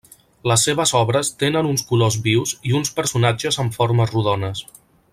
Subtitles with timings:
[0.51, 4.69] Les seves obres tenen uns colors vius i uns personatges amb formes rodones.